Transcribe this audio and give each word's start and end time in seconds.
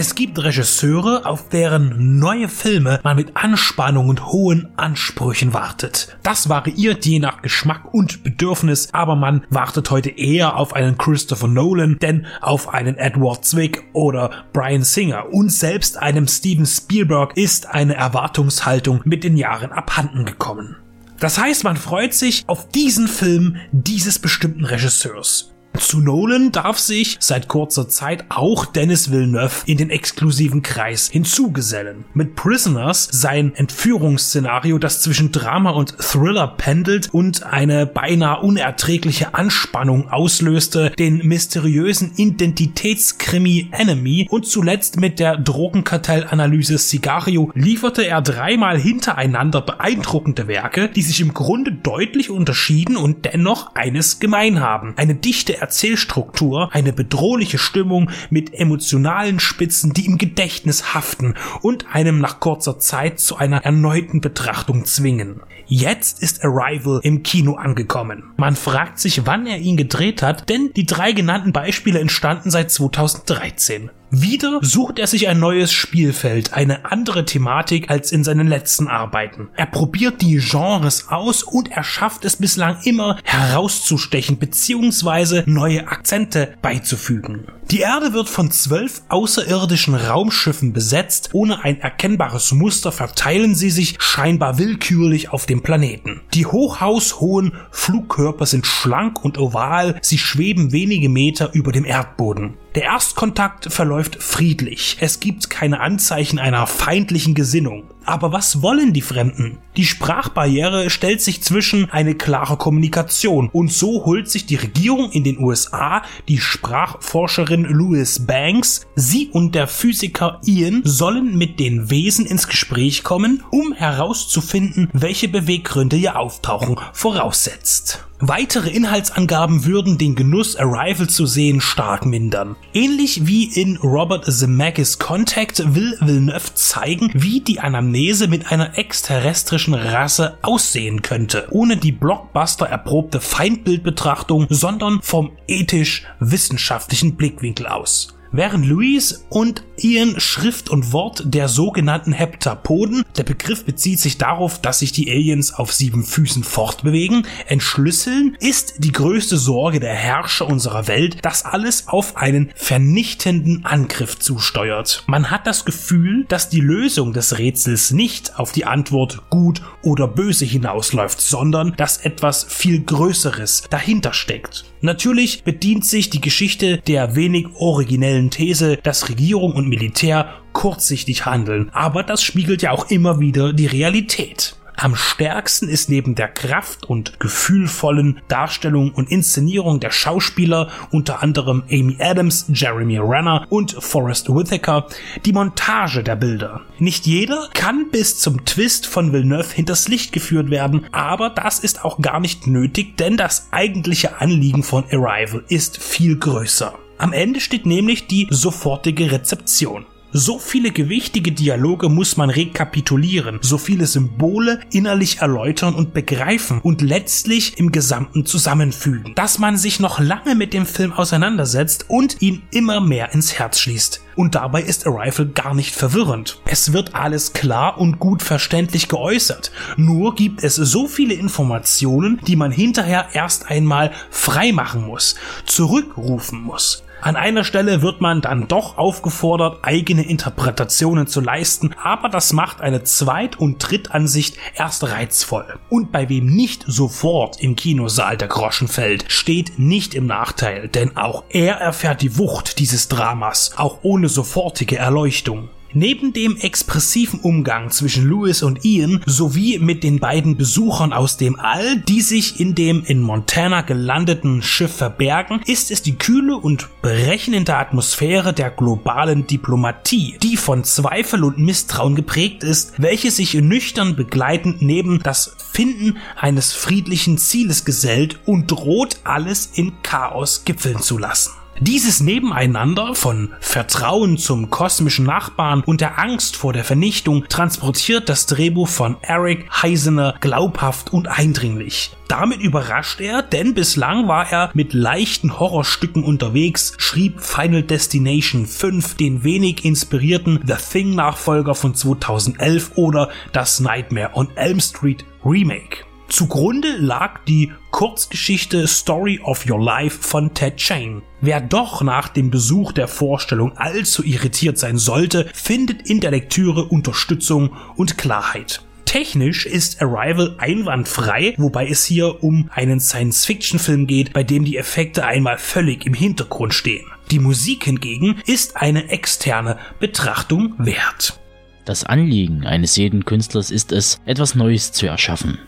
Es 0.00 0.14
gibt 0.14 0.40
Regisseure, 0.40 1.26
auf 1.26 1.48
deren 1.48 2.20
neue 2.20 2.48
Filme 2.48 3.00
man 3.02 3.16
mit 3.16 3.36
Anspannung 3.36 4.08
und 4.08 4.26
hohen 4.26 4.68
Ansprüchen 4.76 5.54
wartet. 5.54 6.16
Das 6.22 6.48
variiert 6.48 7.04
je 7.04 7.18
nach 7.18 7.42
Geschmack 7.42 7.92
und 7.92 8.22
Bedürfnis, 8.22 8.90
aber 8.92 9.16
man 9.16 9.44
wartet 9.50 9.90
heute 9.90 10.10
eher 10.10 10.56
auf 10.56 10.72
einen 10.72 10.98
Christopher 10.98 11.48
Nolan, 11.48 11.98
denn 11.98 12.26
auf 12.40 12.68
einen 12.68 12.96
Edward 12.96 13.44
Zwick 13.44 13.88
oder 13.92 14.30
Brian 14.52 14.84
Singer 14.84 15.32
und 15.32 15.50
selbst 15.50 15.98
einem 15.98 16.28
Steven 16.28 16.64
Spielberg 16.64 17.36
ist 17.36 17.66
eine 17.66 17.96
Erwartungshaltung 17.96 19.00
mit 19.04 19.24
den 19.24 19.36
Jahren 19.36 19.72
abhanden 19.72 20.24
gekommen. 20.24 20.76
Das 21.18 21.40
heißt, 21.40 21.64
man 21.64 21.76
freut 21.76 22.14
sich 22.14 22.44
auf 22.46 22.68
diesen 22.68 23.08
Film 23.08 23.56
dieses 23.72 24.20
bestimmten 24.20 24.64
Regisseurs. 24.64 25.52
Zu 25.76 26.00
Nolan 26.00 26.50
darf 26.50 26.78
sich 26.78 27.16
seit 27.20 27.46
kurzer 27.48 27.88
Zeit 27.88 28.24
auch 28.30 28.66
Dennis 28.66 29.10
Villeneuve 29.10 29.62
in 29.66 29.78
den 29.78 29.90
exklusiven 29.90 30.62
Kreis 30.62 31.08
hinzugesellen. 31.08 32.04
Mit 32.14 32.34
Prisoners 32.34 33.08
sein 33.10 33.54
Entführungsszenario, 33.54 34.78
das 34.78 35.00
zwischen 35.02 35.30
Drama 35.30 35.70
und 35.70 35.96
Thriller 35.98 36.48
pendelt 36.48 37.08
und 37.12 37.44
eine 37.44 37.86
beinahe 37.86 38.40
unerträgliche 38.42 39.34
Anspannung 39.34 40.10
auslöste, 40.10 40.90
den 40.90 41.18
mysteriösen 41.26 42.12
Identitätskrimi 42.16 43.68
Enemy 43.70 44.26
und 44.30 44.46
zuletzt 44.46 44.98
mit 44.98 45.18
der 45.18 45.36
Drogenkartellanalyse 45.36 46.78
Sicario 46.78 47.52
lieferte 47.54 48.06
er 48.06 48.20
dreimal 48.20 48.78
hintereinander 48.78 49.60
beeindruckende 49.60 50.48
Werke, 50.48 50.88
die 50.88 51.02
sich 51.02 51.20
im 51.20 51.34
Grunde 51.34 51.72
deutlich 51.72 52.30
unterschieden 52.30 52.96
und 52.96 53.24
dennoch 53.24 53.74
eines 53.74 54.18
gemein 54.18 54.60
haben. 54.60 54.94
Eine 54.96 55.14
dichte 55.14 55.58
Erzählstruktur, 55.68 56.70
eine 56.72 56.94
bedrohliche 56.94 57.58
Stimmung 57.58 58.10
mit 58.30 58.54
emotionalen 58.54 59.38
Spitzen, 59.38 59.92
die 59.92 60.06
im 60.06 60.16
Gedächtnis 60.16 60.94
haften 60.94 61.34
und 61.60 61.94
einem 61.94 62.20
nach 62.20 62.40
kurzer 62.40 62.78
Zeit 62.78 63.20
zu 63.20 63.36
einer 63.36 63.66
erneuten 63.66 64.22
Betrachtung 64.22 64.86
zwingen. 64.86 65.42
Jetzt 65.66 66.22
ist 66.22 66.42
Arrival 66.42 67.00
im 67.02 67.22
Kino 67.22 67.56
angekommen. 67.56 68.32
Man 68.38 68.56
fragt 68.56 68.98
sich, 68.98 69.26
wann 69.26 69.46
er 69.46 69.58
ihn 69.58 69.76
gedreht 69.76 70.22
hat, 70.22 70.48
denn 70.48 70.70
die 70.74 70.86
drei 70.86 71.12
genannten 71.12 71.52
Beispiele 71.52 72.00
entstanden 72.00 72.50
seit 72.50 72.70
2013. 72.70 73.90
Wieder 74.10 74.60
sucht 74.62 74.98
er 74.98 75.06
sich 75.06 75.28
ein 75.28 75.38
neues 75.38 75.70
Spielfeld, 75.70 76.54
eine 76.54 76.90
andere 76.90 77.26
Thematik 77.26 77.90
als 77.90 78.10
in 78.10 78.24
seinen 78.24 78.48
letzten 78.48 78.88
Arbeiten. 78.88 79.50
Er 79.54 79.66
probiert 79.66 80.22
die 80.22 80.38
Genres 80.38 81.08
aus 81.08 81.42
und 81.42 81.70
er 81.70 81.84
schafft 81.84 82.24
es 82.24 82.36
bislang 82.36 82.78
immer 82.84 83.18
herauszustechen 83.22 84.38
bzw. 84.38 85.42
neue 85.48 85.88
Akzente 85.88 86.54
beizufügen. 86.62 87.46
Die 87.70 87.80
Erde 87.80 88.14
wird 88.14 88.30
von 88.30 88.50
zwölf 88.50 89.02
außerirdischen 89.10 89.94
Raumschiffen 89.94 90.72
besetzt. 90.72 91.28
Ohne 91.34 91.64
ein 91.64 91.78
erkennbares 91.78 92.52
Muster 92.52 92.92
verteilen 92.92 93.54
sie 93.54 93.68
sich 93.68 93.96
scheinbar 93.98 94.56
willkürlich 94.56 95.28
auf 95.34 95.44
dem 95.44 95.60
Planeten. 95.60 96.22
Die 96.32 96.46
hochhaushohen 96.46 97.52
Flugkörper 97.70 98.46
sind 98.46 98.66
schlank 98.66 99.22
und 99.22 99.36
oval, 99.36 99.98
sie 100.00 100.16
schweben 100.16 100.72
wenige 100.72 101.10
Meter 101.10 101.50
über 101.52 101.70
dem 101.70 101.84
Erdboden. 101.84 102.54
Der 102.74 102.84
Erstkontakt 102.84 103.72
verläuft 103.72 104.22
friedlich. 104.22 104.98
Es 105.00 105.20
gibt 105.20 105.50
keine 105.50 105.80
Anzeichen 105.80 106.38
einer 106.38 106.66
feindlichen 106.66 107.34
Gesinnung. 107.34 107.90
Aber 108.04 108.32
was 108.32 108.62
wollen 108.62 108.92
die 108.92 109.02
Fremden? 109.02 109.58
Die 109.76 109.84
Sprachbarriere 109.84 110.88
stellt 110.88 111.20
sich 111.20 111.42
zwischen 111.42 111.90
eine 111.90 112.14
klare 112.14 112.56
Kommunikation 112.56 113.50
und 113.52 113.72
so 113.72 114.04
holt 114.04 114.30
sich 114.30 114.46
die 114.46 114.54
Regierung 114.54 115.10
in 115.12 115.24
den 115.24 115.38
USA 115.38 116.02
die 116.28 116.38
Sprachforscherin 116.38 117.57
Louis 117.64 118.26
Banks. 118.26 118.86
Sie 118.94 119.28
und 119.32 119.54
der 119.54 119.66
Physiker 119.66 120.40
Ian 120.44 120.82
sollen 120.84 121.36
mit 121.36 121.60
den 121.60 121.90
Wesen 121.90 122.26
ins 122.26 122.48
Gespräch 122.48 123.04
kommen, 123.04 123.42
um 123.50 123.72
herauszufinden, 123.72 124.88
welche 124.92 125.28
Beweggründe 125.28 125.96
ihr 125.96 126.18
Auftauchen 126.18 126.76
voraussetzt. 126.92 128.07
Weitere 128.20 128.70
Inhaltsangaben 128.70 129.64
würden 129.64 129.96
den 129.96 130.16
Genuss 130.16 130.56
Arrival 130.56 131.08
zu 131.08 131.24
sehen 131.24 131.60
stark 131.60 132.04
mindern. 132.04 132.56
Ähnlich 132.74 133.28
wie 133.28 133.44
in 133.44 133.76
Robert 133.76 134.24
Zemeckis 134.24 134.98
Contact 134.98 135.74
will 135.76 135.96
Villeneuve 136.00 136.52
zeigen, 136.54 137.12
wie 137.14 137.40
die 137.40 137.60
Anamnese 137.60 138.26
mit 138.26 138.50
einer 138.50 138.76
exterrestrischen 138.76 139.74
Rasse 139.74 140.36
aussehen 140.42 141.02
könnte, 141.02 141.46
ohne 141.52 141.76
die 141.76 141.92
Blockbuster 141.92 142.66
erprobte 142.66 143.20
Feindbildbetrachtung, 143.20 144.48
sondern 144.50 145.00
vom 145.00 145.30
ethisch-wissenschaftlichen 145.46 147.14
Blickwinkel 147.14 147.68
aus. 147.68 148.17
Während 148.30 148.66
Louise 148.66 149.20
und 149.30 149.64
Ian 149.78 150.20
Schrift 150.20 150.68
und 150.68 150.92
Wort 150.92 151.22
der 151.24 151.48
sogenannten 151.48 152.12
Heptapoden, 152.12 153.04
der 153.16 153.22
Begriff 153.22 153.64
bezieht 153.64 154.00
sich 154.00 154.18
darauf, 154.18 154.60
dass 154.60 154.80
sich 154.80 154.92
die 154.92 155.10
Aliens 155.10 155.54
auf 155.54 155.72
sieben 155.72 156.04
Füßen 156.04 156.44
fortbewegen, 156.44 157.26
entschlüsseln, 157.46 158.36
ist 158.40 158.74
die 158.78 158.92
größte 158.92 159.38
Sorge 159.38 159.80
der 159.80 159.94
Herrscher 159.94 160.46
unserer 160.46 160.88
Welt, 160.88 161.18
dass 161.22 161.44
alles 161.44 161.88
auf 161.88 162.16
einen 162.16 162.50
vernichtenden 162.54 163.64
Angriff 163.64 164.18
zusteuert. 164.18 165.04
Man 165.06 165.30
hat 165.30 165.46
das 165.46 165.64
Gefühl, 165.64 166.26
dass 166.28 166.50
die 166.50 166.60
Lösung 166.60 167.12
des 167.12 167.38
Rätsels 167.38 167.92
nicht 167.92 168.38
auf 168.38 168.52
die 168.52 168.66
Antwort 168.66 169.30
gut 169.30 169.62
oder 169.82 170.06
böse 170.06 170.44
hinausläuft, 170.44 171.20
sondern 171.20 171.74
dass 171.76 171.98
etwas 171.98 172.44
viel 172.44 172.82
Größeres 172.82 173.64
dahinter 173.70 174.12
steckt. 174.12 174.64
Natürlich 174.80 175.42
bedient 175.42 175.84
sich 175.84 176.10
die 176.10 176.20
Geschichte 176.20 176.78
der 176.78 177.16
wenig 177.16 177.46
originellen 177.56 178.30
These, 178.30 178.76
dass 178.82 179.08
Regierung 179.08 179.52
und 179.52 179.68
Militär 179.68 180.34
kurzsichtig 180.52 181.26
handeln, 181.26 181.70
aber 181.72 182.02
das 182.02 182.22
spiegelt 182.22 182.62
ja 182.62 182.70
auch 182.70 182.90
immer 182.90 183.20
wieder 183.20 183.52
die 183.52 183.66
Realität. 183.66 184.57
Am 184.80 184.94
stärksten 184.94 185.68
ist 185.68 185.88
neben 185.88 186.14
der 186.14 186.28
Kraft 186.28 186.88
und 186.88 187.18
gefühlvollen 187.18 188.20
Darstellung 188.28 188.92
und 188.92 189.10
Inszenierung 189.10 189.80
der 189.80 189.90
Schauspieler, 189.90 190.70
unter 190.92 191.20
anderem 191.20 191.64
Amy 191.68 191.96
Adams, 191.98 192.44
Jeremy 192.54 192.98
Renner 192.98 193.44
und 193.50 193.72
Forrest 193.72 194.28
Whitaker, 194.28 194.86
die 195.26 195.32
Montage 195.32 196.04
der 196.04 196.14
Bilder. 196.14 196.60
Nicht 196.78 197.06
jeder 197.06 197.48
kann 197.54 197.90
bis 197.90 198.20
zum 198.20 198.44
Twist 198.44 198.86
von 198.86 199.12
Villeneuve 199.12 199.52
hinters 199.52 199.88
Licht 199.88 200.12
geführt 200.12 200.48
werden, 200.48 200.86
aber 200.92 201.30
das 201.30 201.58
ist 201.58 201.84
auch 201.84 202.00
gar 202.00 202.20
nicht 202.20 202.46
nötig, 202.46 202.96
denn 202.98 203.16
das 203.16 203.48
eigentliche 203.50 204.20
Anliegen 204.20 204.62
von 204.62 204.84
Arrival 204.92 205.42
ist 205.48 205.82
viel 205.82 206.16
größer. 206.16 206.72
Am 206.98 207.12
Ende 207.12 207.40
steht 207.40 207.66
nämlich 207.66 208.06
die 208.06 208.28
sofortige 208.30 209.10
Rezeption. 209.10 209.86
So 210.12 210.38
viele 210.38 210.70
gewichtige 210.70 211.32
Dialoge 211.32 211.90
muss 211.90 212.16
man 212.16 212.30
rekapitulieren, 212.30 213.40
so 213.42 213.58
viele 213.58 213.86
Symbole 213.86 214.60
innerlich 214.72 215.18
erläutern 215.18 215.74
und 215.74 215.92
begreifen 215.92 216.60
und 216.62 216.80
letztlich 216.80 217.58
im 217.58 217.72
Gesamten 217.72 218.24
zusammenfügen, 218.24 219.14
dass 219.14 219.38
man 219.38 219.58
sich 219.58 219.80
noch 219.80 220.00
lange 220.00 220.34
mit 220.34 220.54
dem 220.54 220.64
Film 220.64 220.94
auseinandersetzt 220.94 221.84
und 221.88 222.22
ihn 222.22 222.40
immer 222.50 222.80
mehr 222.80 223.12
ins 223.12 223.38
Herz 223.38 223.60
schließt. 223.60 224.00
Und 224.16 224.34
dabei 224.34 224.62
ist 224.62 224.86
Arrival 224.86 225.26
gar 225.26 225.54
nicht 225.54 225.74
verwirrend. 225.74 226.40
Es 226.46 226.72
wird 226.72 226.94
alles 226.94 227.34
klar 227.34 227.78
und 227.78 227.98
gut 227.98 228.22
verständlich 228.22 228.88
geäußert. 228.88 229.52
Nur 229.76 230.14
gibt 230.14 230.42
es 230.42 230.56
so 230.56 230.88
viele 230.88 231.14
Informationen, 231.14 232.18
die 232.26 232.34
man 232.34 232.50
hinterher 232.50 233.10
erst 233.12 233.50
einmal 233.50 233.92
freimachen 234.10 234.86
muss, 234.86 235.16
zurückrufen 235.44 236.40
muss. 236.40 236.82
An 237.00 237.14
einer 237.14 237.44
Stelle 237.44 237.80
wird 237.80 238.00
man 238.00 238.20
dann 238.20 238.48
doch 238.48 238.76
aufgefordert, 238.76 239.60
eigene 239.62 240.02
Interpretationen 240.02 241.06
zu 241.06 241.20
leisten, 241.20 241.74
aber 241.80 242.08
das 242.08 242.32
macht 242.32 242.60
eine 242.60 242.82
Zweit- 242.82 243.38
und 243.38 243.58
Drittansicht 243.58 244.36
erst 244.56 244.82
reizvoll. 244.82 245.58
Und 245.70 245.92
bei 245.92 246.08
wem 246.08 246.26
nicht 246.26 246.64
sofort 246.66 247.40
im 247.40 247.54
Kinosaal 247.54 248.16
der 248.16 248.28
Groschen 248.28 248.66
fällt, 248.66 249.04
steht 249.12 249.60
nicht 249.60 249.94
im 249.94 250.06
Nachteil, 250.06 250.66
denn 250.68 250.96
auch 250.96 251.22
er 251.28 251.54
erfährt 251.56 252.02
die 252.02 252.18
Wucht 252.18 252.58
dieses 252.58 252.88
Dramas, 252.88 253.52
auch 253.56 253.78
ohne 253.82 254.08
sofortige 254.08 254.76
Erleuchtung. 254.76 255.50
Neben 255.74 256.14
dem 256.14 256.36
expressiven 256.38 257.20
Umgang 257.20 257.70
zwischen 257.70 258.06
Louis 258.06 258.42
und 258.42 258.64
Ian 258.64 259.02
sowie 259.04 259.58
mit 259.58 259.84
den 259.84 259.98
beiden 259.98 260.36
Besuchern 260.36 260.94
aus 260.94 261.18
dem 261.18 261.38
All, 261.38 261.80
die 261.82 262.00
sich 262.00 262.40
in 262.40 262.54
dem 262.54 262.84
in 262.84 263.02
Montana 263.02 263.60
gelandeten 263.60 264.40
Schiff 264.40 264.76
verbergen, 264.76 265.42
ist 265.44 265.70
es 265.70 265.82
die 265.82 265.96
kühle 265.96 266.36
und 266.36 266.68
berechnende 266.80 267.54
Atmosphäre 267.54 268.32
der 268.32 268.50
globalen 268.50 269.26
Diplomatie, 269.26 270.16
die 270.22 270.38
von 270.38 270.64
Zweifel 270.64 271.22
und 271.22 271.38
Misstrauen 271.38 271.94
geprägt 271.94 272.44
ist, 272.44 272.72
welche 272.78 273.10
sich 273.10 273.34
nüchtern 273.34 273.94
begleitend 273.94 274.62
neben 274.62 275.00
das 275.02 275.36
Finden 275.52 275.98
eines 276.16 276.54
friedlichen 276.54 277.18
Zieles 277.18 277.66
gesellt 277.66 278.20
und 278.24 278.50
droht 278.50 279.00
alles 279.04 279.50
in 279.52 279.74
Chaos 279.82 280.44
gipfeln 280.46 280.80
zu 280.80 280.96
lassen. 280.96 281.32
Dieses 281.60 282.00
Nebeneinander 282.00 282.94
von 282.94 283.30
Vertrauen 283.40 284.16
zum 284.16 284.48
kosmischen 284.48 285.04
Nachbarn 285.04 285.62
und 285.64 285.80
der 285.80 285.98
Angst 285.98 286.36
vor 286.36 286.52
der 286.52 286.62
Vernichtung 286.62 287.24
transportiert 287.28 288.08
das 288.08 288.26
Drehbuch 288.26 288.68
von 288.68 288.96
Eric 289.02 289.50
Heisener 289.50 290.14
glaubhaft 290.20 290.92
und 290.92 291.08
eindringlich. 291.08 291.90
Damit 292.06 292.40
überrascht 292.40 293.00
er, 293.00 293.22
denn 293.22 293.54
bislang 293.54 294.06
war 294.06 294.30
er 294.30 294.50
mit 294.54 294.72
leichten 294.72 295.40
Horrorstücken 295.40 296.04
unterwegs, 296.04 296.74
schrieb 296.78 297.20
Final 297.20 297.64
Destination 297.64 298.46
5, 298.46 298.94
den 298.94 299.24
wenig 299.24 299.64
inspirierten 299.64 300.40
The 300.46 300.54
Thing 300.54 300.94
Nachfolger 300.94 301.56
von 301.56 301.74
2011 301.74 302.72
oder 302.76 303.10
das 303.32 303.58
Nightmare 303.58 304.10
on 304.14 304.28
Elm 304.36 304.60
Street 304.60 305.04
Remake. 305.24 305.87
Zugrunde 306.08 306.76
lag 306.78 307.20
die 307.26 307.52
Kurzgeschichte 307.70 308.66
Story 308.66 309.20
of 309.22 309.44
Your 309.48 309.62
Life 309.62 309.98
von 310.00 310.32
Ted 310.32 310.56
Chain. 310.56 311.02
Wer 311.20 311.42
doch 311.42 311.82
nach 311.82 312.08
dem 312.08 312.30
Besuch 312.30 312.72
der 312.72 312.88
Vorstellung 312.88 313.56
allzu 313.58 314.02
irritiert 314.02 314.56
sein 314.58 314.78
sollte, 314.78 315.28
findet 315.34 315.88
in 315.88 316.00
der 316.00 316.10
Lektüre 316.10 316.64
Unterstützung 316.64 317.54
und 317.76 317.98
Klarheit. 317.98 318.62
Technisch 318.86 319.44
ist 319.44 319.82
Arrival 319.82 320.34
einwandfrei, 320.38 321.34
wobei 321.36 321.68
es 321.68 321.84
hier 321.84 322.24
um 322.24 322.48
einen 322.54 322.80
Science-Fiction-Film 322.80 323.86
geht, 323.86 324.14
bei 324.14 324.22
dem 324.24 324.46
die 324.46 324.56
Effekte 324.56 325.04
einmal 325.04 325.36
völlig 325.36 325.84
im 325.84 325.92
Hintergrund 325.92 326.54
stehen. 326.54 326.86
Die 327.10 327.18
Musik 327.18 327.64
hingegen 327.64 328.22
ist 328.26 328.56
eine 328.56 328.88
externe 328.88 329.58
Betrachtung 329.78 330.54
wert. 330.56 331.20
Das 331.66 331.84
Anliegen 331.84 332.46
eines 332.46 332.76
jeden 332.76 333.04
Künstlers 333.04 333.50
ist 333.50 333.72
es, 333.72 334.00
etwas 334.06 334.34
Neues 334.34 334.72
zu 334.72 334.86
erschaffen. 334.86 335.38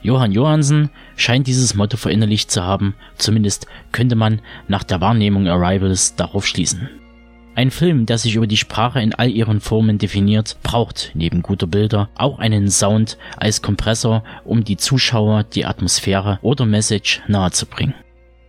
Johann 0.00 0.32
Johansen 0.32 0.90
scheint 1.16 1.46
dieses 1.46 1.74
Motto 1.74 1.96
verinnerlicht 1.96 2.50
zu 2.50 2.62
haben, 2.62 2.94
zumindest 3.16 3.66
könnte 3.92 4.14
man 4.14 4.40
nach 4.68 4.84
der 4.84 5.00
Wahrnehmung 5.00 5.48
Arrivals 5.48 6.14
darauf 6.14 6.46
schließen. 6.46 6.88
Ein 7.58 7.72
Film, 7.72 8.06
der 8.06 8.18
sich 8.18 8.36
über 8.36 8.46
die 8.46 8.56
Sprache 8.56 9.00
in 9.00 9.12
all 9.12 9.28
ihren 9.28 9.60
Formen 9.60 9.98
definiert, 9.98 10.58
braucht 10.62 11.10
neben 11.14 11.42
guter 11.42 11.66
Bilder 11.66 12.08
auch 12.14 12.38
einen 12.38 12.70
Sound 12.70 13.18
als 13.36 13.62
Kompressor, 13.62 14.22
um 14.44 14.62
die 14.62 14.76
Zuschauer 14.76 15.42
die 15.42 15.64
Atmosphäre 15.64 16.38
oder 16.42 16.66
Message 16.66 17.20
nahezubringen. 17.26 17.94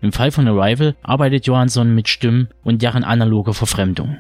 Im 0.02 0.12
Fall 0.12 0.30
von 0.30 0.48
Arrival 0.48 0.96
arbeitet 1.02 1.48
Johansson 1.48 1.96
mit 1.96 2.08
Stimmen 2.08 2.50
und 2.64 2.84
deren 2.84 3.04
analoger 3.04 3.56
Verfremdung. 3.56 4.18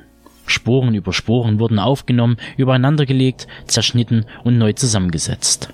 Sporen 0.47 0.95
über 0.95 1.13
Sporen 1.13 1.59
wurden 1.59 1.77
aufgenommen, 1.77 2.37
übereinandergelegt, 2.57 3.47
zerschnitten 3.65 4.25
und 4.43 4.57
neu 4.57 4.73
zusammengesetzt. 4.73 5.71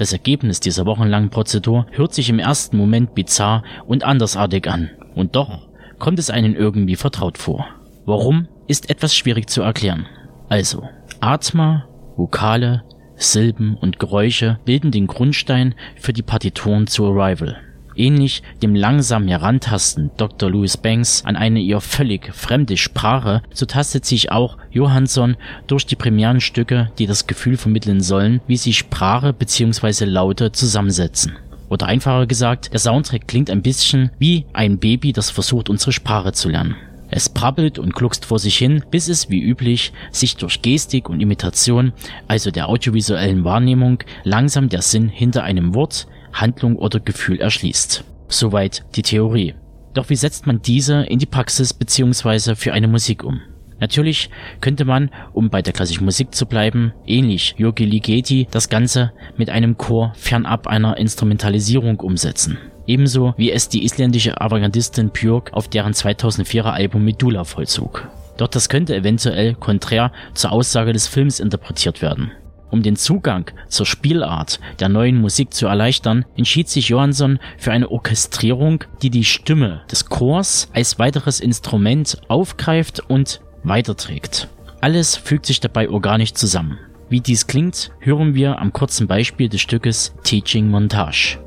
Das 0.00 0.14
Ergebnis 0.14 0.60
dieser 0.60 0.86
wochenlangen 0.86 1.28
Prozedur 1.28 1.84
hört 1.90 2.14
sich 2.14 2.30
im 2.30 2.38
ersten 2.38 2.78
Moment 2.78 3.14
bizarr 3.14 3.62
und 3.86 4.02
andersartig 4.02 4.66
an, 4.66 4.88
und 5.14 5.36
doch 5.36 5.68
kommt 5.98 6.18
es 6.18 6.30
einen 6.30 6.56
irgendwie 6.56 6.96
vertraut 6.96 7.36
vor. 7.36 7.66
Warum, 8.06 8.48
ist 8.66 8.88
etwas 8.88 9.14
schwierig 9.14 9.50
zu 9.50 9.60
erklären. 9.60 10.06
Also, 10.48 10.88
Atma, 11.20 11.86
Vokale, 12.16 12.82
Silben 13.16 13.76
und 13.76 13.98
Geräusche 13.98 14.58
bilden 14.64 14.90
den 14.90 15.06
Grundstein 15.06 15.74
für 15.96 16.14
die 16.14 16.22
Partituren 16.22 16.86
zu 16.86 17.04
Arrival. 17.04 17.58
Ähnlich 18.00 18.42
dem 18.62 18.74
langsam 18.74 19.28
Herantasten 19.28 20.10
Dr. 20.16 20.48
Louis 20.48 20.78
Banks 20.78 21.22
an 21.26 21.36
eine 21.36 21.60
ihr 21.60 21.82
völlig 21.82 22.34
fremde 22.34 22.78
Sprache, 22.78 23.42
so 23.52 23.66
tastet 23.66 24.06
sich 24.06 24.32
auch 24.32 24.56
Johansson 24.70 25.36
durch 25.66 25.84
die 25.84 25.96
primären 25.96 26.40
Stücke, 26.40 26.90
die 26.98 27.04
das 27.04 27.26
Gefühl 27.26 27.58
vermitteln 27.58 28.00
sollen, 28.00 28.40
wie 28.46 28.56
sich 28.56 28.78
Sprache 28.78 29.34
bzw. 29.34 30.06
Laute 30.06 30.50
zusammensetzen. 30.50 31.36
Oder 31.68 31.88
einfacher 31.88 32.26
gesagt, 32.26 32.72
der 32.72 32.80
Soundtrack 32.80 33.28
klingt 33.28 33.50
ein 33.50 33.60
bisschen 33.60 34.10
wie 34.18 34.46
ein 34.54 34.78
Baby, 34.78 35.12
das 35.12 35.28
versucht 35.28 35.68
unsere 35.68 35.92
Sprache 35.92 36.32
zu 36.32 36.48
lernen. 36.48 36.76
Es 37.10 37.28
brabbelt 37.28 37.78
und 37.78 37.94
gluckst 37.94 38.24
vor 38.24 38.38
sich 38.38 38.56
hin, 38.56 38.82
bis 38.90 39.08
es 39.08 39.28
wie 39.28 39.42
üblich 39.42 39.92
sich 40.10 40.36
durch 40.36 40.62
Gestik 40.62 41.10
und 41.10 41.20
Imitation, 41.20 41.92
also 42.28 42.50
der 42.50 42.70
audiovisuellen 42.70 43.44
Wahrnehmung, 43.44 43.98
langsam 44.24 44.70
der 44.70 44.80
Sinn 44.80 45.10
hinter 45.10 45.42
einem 45.42 45.74
Wort, 45.74 46.06
Handlung 46.32 46.76
oder 46.76 47.00
Gefühl 47.00 47.40
erschließt. 47.40 48.04
Soweit 48.28 48.84
die 48.94 49.02
Theorie. 49.02 49.54
Doch 49.94 50.08
wie 50.08 50.16
setzt 50.16 50.46
man 50.46 50.62
diese 50.62 51.02
in 51.02 51.18
die 51.18 51.26
Praxis 51.26 51.74
bzw. 51.74 52.54
für 52.54 52.72
eine 52.72 52.88
Musik 52.88 53.24
um? 53.24 53.40
Natürlich 53.80 54.28
könnte 54.60 54.84
man, 54.84 55.10
um 55.32 55.48
bei 55.48 55.62
der 55.62 55.72
klassischen 55.72 56.04
Musik 56.04 56.34
zu 56.34 56.46
bleiben, 56.46 56.92
ähnlich 57.06 57.54
Yogi 57.56 57.86
Ligeti 57.86 58.46
das 58.50 58.68
Ganze 58.68 59.12
mit 59.36 59.48
einem 59.48 59.78
Chor 59.78 60.12
fernab 60.16 60.66
einer 60.66 60.98
Instrumentalisierung 60.98 61.98
umsetzen. 61.98 62.58
Ebenso 62.86 63.34
wie 63.36 63.50
es 63.50 63.68
die 63.68 63.84
isländische 63.84 64.40
Avantgardistin 64.40 65.10
Björk 65.10 65.52
auf 65.54 65.68
deren 65.68 65.92
2004er 65.92 66.72
Album 66.72 67.04
Medulla 67.04 67.44
vollzog. 67.44 68.08
Doch 68.36 68.48
das 68.48 68.68
könnte 68.68 68.94
eventuell 68.94 69.54
konträr 69.54 70.12
zur 70.34 70.52
Aussage 70.52 70.92
des 70.92 71.06
Films 71.06 71.40
interpretiert 71.40 72.02
werden. 72.02 72.32
Um 72.70 72.82
den 72.82 72.96
Zugang 72.96 73.50
zur 73.68 73.86
Spielart 73.86 74.60
der 74.78 74.88
neuen 74.88 75.20
Musik 75.20 75.52
zu 75.52 75.66
erleichtern, 75.66 76.24
entschied 76.36 76.68
sich 76.68 76.88
Johansson 76.88 77.38
für 77.58 77.72
eine 77.72 77.90
Orchestrierung, 77.90 78.84
die 79.02 79.10
die 79.10 79.24
Stimme 79.24 79.82
des 79.90 80.06
Chors 80.06 80.68
als 80.72 80.98
weiteres 80.98 81.40
Instrument 81.40 82.20
aufgreift 82.28 83.00
und 83.08 83.40
weiterträgt. 83.64 84.48
Alles 84.80 85.16
fügt 85.16 85.46
sich 85.46 85.60
dabei 85.60 85.90
organisch 85.90 86.32
zusammen. 86.34 86.78
Wie 87.08 87.20
dies 87.20 87.48
klingt, 87.48 87.90
hören 87.98 88.34
wir 88.34 88.60
am 88.60 88.72
kurzen 88.72 89.08
Beispiel 89.08 89.48
des 89.48 89.60
Stückes 89.60 90.14
Teaching 90.22 90.68
Montage. 90.68 91.38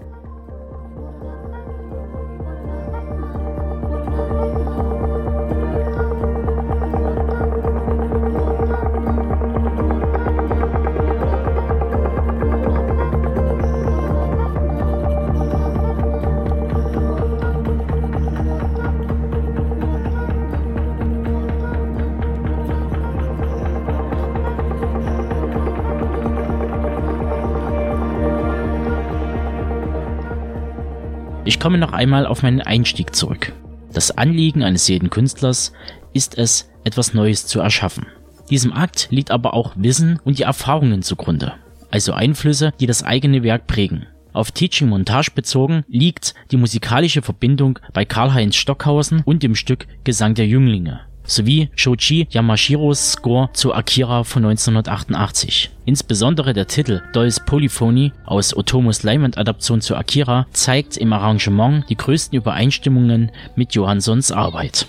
Komme 31.63 31.77
noch 31.77 31.93
einmal 31.93 32.25
auf 32.25 32.43
meinen 32.43 32.59
Einstieg 32.59 33.15
zurück. 33.15 33.53
Das 33.93 34.11
Anliegen 34.11 34.63
eines 34.63 34.85
jeden 34.89 35.09
Künstlers 35.09 35.71
ist 36.11 36.37
es, 36.37 36.69
etwas 36.83 37.13
Neues 37.13 37.47
zu 37.47 37.61
erschaffen. 37.61 38.05
Diesem 38.49 38.73
Akt 38.73 39.07
liegt 39.11 39.31
aber 39.31 39.53
auch 39.53 39.71
Wissen 39.77 40.19
und 40.25 40.39
die 40.39 40.43
Erfahrungen 40.43 41.03
zugrunde, 41.03 41.53
also 41.89 42.11
Einflüsse, 42.11 42.73
die 42.81 42.85
das 42.85 43.03
eigene 43.03 43.43
Werk 43.43 43.65
prägen. 43.65 44.07
Auf 44.33 44.51
Teaching 44.51 44.89
Montage 44.89 45.31
bezogen 45.33 45.85
liegt 45.87 46.33
die 46.51 46.57
musikalische 46.57 47.21
Verbindung 47.21 47.79
bei 47.93 48.03
Karl-Heinz 48.03 48.57
Stockhausen 48.57 49.21
und 49.23 49.41
dem 49.41 49.55
Stück 49.55 49.87
Gesang 50.03 50.35
der 50.35 50.47
Jünglinge 50.47 50.99
sowie 51.25 51.69
Shoji 51.75 52.27
Yamashiros 52.29 53.13
Score 53.13 53.49
zu 53.53 53.73
Akira 53.73 54.23
von 54.23 54.45
1988. 54.45 55.71
Insbesondere 55.85 56.53
der 56.53 56.67
Titel 56.67 57.01
Dolls 57.13 57.39
Polyphony 57.39 58.11
aus 58.25 58.55
Otomos 58.55 59.03
Leinwandadaption 59.03 59.81
zu 59.81 59.95
Akira 59.95 60.47
zeigt 60.51 60.97
im 60.97 61.13
Arrangement 61.13 61.89
die 61.89 61.97
größten 61.97 62.37
Übereinstimmungen 62.37 63.31
mit 63.55 63.73
Johanssons 63.75 64.31
Arbeit. 64.31 64.87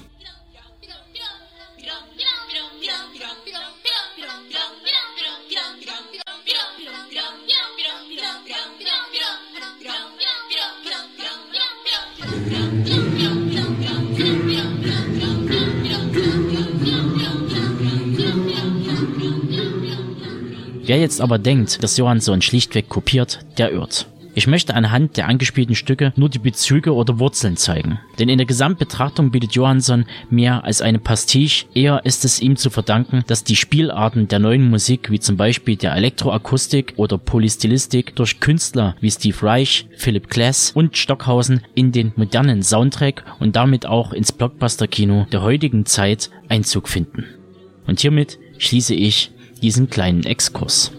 Wer 20.87 20.99
jetzt 20.99 21.23
aber 21.23 21.38
denkt, 21.38 21.83
dass 21.83 21.97
Johansson 21.97 22.43
schlichtweg 22.43 22.91
kopiert, 22.91 23.41
der 23.57 23.73
irrt. 23.73 24.07
Ich 24.37 24.49
möchte 24.49 24.75
anhand 24.75 25.17
der 25.17 25.29
angespielten 25.29 25.76
Stücke 25.76 26.12
nur 26.17 26.29
die 26.29 26.41
Bezüge 26.41 26.93
oder 26.93 27.21
Wurzeln 27.21 27.57
zeigen. 27.57 28.00
Denn 28.19 28.29
in 28.29 28.37
der 28.37 28.47
Gesamtbetrachtung 28.47 29.31
bietet 29.31 29.53
Johansson 29.53 30.07
mehr 30.29 30.64
als 30.64 30.83
eine 30.83 30.99
Pastiche, 30.99 31.67
eher 31.73 32.05
ist 32.05 32.25
es 32.25 32.41
ihm 32.41 32.57
zu 32.57 32.69
verdanken, 32.69 33.23
dass 33.29 33.45
die 33.45 33.57
Spielarten 33.57 34.26
der 34.26 34.41
neuen 34.41 34.69
Musik, 34.69 35.11
wie 35.11 35.21
zum 35.21 35.37
Beispiel 35.37 35.76
der 35.76 35.95
Elektroakustik 35.95 36.95
oder 36.97 37.17
Polystylistik, 37.17 38.17
durch 38.17 38.41
Künstler 38.41 38.97
wie 39.00 39.11
Steve 39.11 39.41
Reich, 39.41 39.87
Philip 39.97 40.29
Glass 40.29 40.73
und 40.75 40.97
Stockhausen 40.97 41.61
in 41.75 41.93
den 41.93 42.12
modernen 42.17 42.62
Soundtrack 42.62 43.25
und 43.38 43.55
damit 43.55 43.87
auch 43.87 44.12
ins 44.12 44.33
Blockbuster-Kino 44.33 45.29
der 45.31 45.43
heutigen 45.43 45.87
Zeit 45.87 46.31
Einzug 46.49 46.88
finden. 46.88 47.25
Und 47.87 48.00
hiermit 48.00 48.38
schließe 48.59 48.95
ich 48.95 49.31
diesen 49.64 49.88
kleinen 49.88 50.25
Exkurs. 50.25 50.92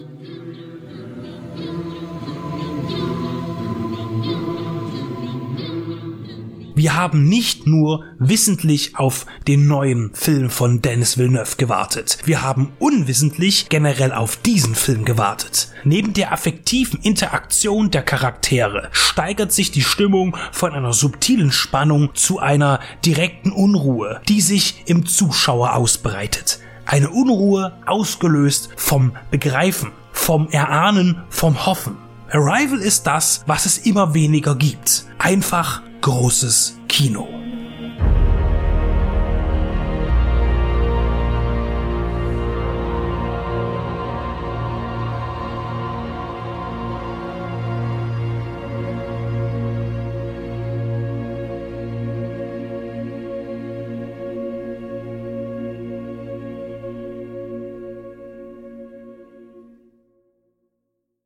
Wir 6.74 6.94
haben 6.96 7.28
nicht 7.28 7.68
nur 7.68 8.04
wissentlich 8.18 8.96
auf 8.96 9.24
den 9.46 9.68
neuen 9.68 10.12
Film 10.14 10.50
von 10.50 10.82
Dennis 10.82 11.16
Villeneuve 11.16 11.56
gewartet. 11.56 12.18
Wir 12.24 12.42
haben 12.42 12.72
unwissentlich 12.80 13.68
generell 13.68 14.10
auf 14.10 14.36
diesen 14.36 14.74
Film 14.74 15.04
gewartet. 15.04 15.68
Neben 15.84 16.12
der 16.12 16.32
affektiven 16.32 17.00
Interaktion 17.00 17.92
der 17.92 18.02
Charaktere 18.02 18.88
steigert 18.90 19.52
sich 19.52 19.70
die 19.70 19.82
Stimmung 19.82 20.36
von 20.50 20.72
einer 20.72 20.92
subtilen 20.92 21.52
Spannung 21.52 22.10
zu 22.14 22.40
einer 22.40 22.80
direkten 23.04 23.52
Unruhe, 23.52 24.20
die 24.28 24.40
sich 24.40 24.82
im 24.86 25.06
Zuschauer 25.06 25.76
ausbreitet. 25.76 26.58
Eine 26.86 27.10
Unruhe 27.10 27.72
ausgelöst 27.84 28.70
vom 28.76 29.12
Begreifen, 29.32 29.90
vom 30.12 30.48
Erahnen, 30.50 31.24
vom 31.30 31.66
Hoffen. 31.66 31.96
Arrival 32.30 32.78
ist 32.78 33.08
das, 33.08 33.42
was 33.46 33.66
es 33.66 33.78
immer 33.78 34.14
weniger 34.14 34.54
gibt. 34.54 35.04
Einfach 35.18 35.82
großes 36.00 36.78
Kino. 36.88 37.28